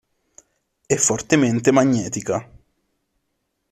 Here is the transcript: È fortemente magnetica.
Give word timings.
È 0.87 0.95
fortemente 0.95 1.69
magnetica. 1.71 2.49